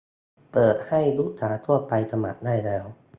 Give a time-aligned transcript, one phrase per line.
[0.51, 2.85] เปิดให้ลูกค้าทั่วไปสมัครได้แล้ว